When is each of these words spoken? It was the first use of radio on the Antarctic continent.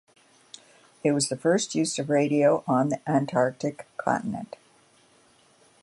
It 1.03 1.11
was 1.11 1.29
the 1.29 1.37
first 1.37 1.75
use 1.75 1.99
of 1.99 2.09
radio 2.09 2.63
on 2.67 2.89
the 2.89 3.07
Antarctic 3.07 3.85
continent. 3.97 4.55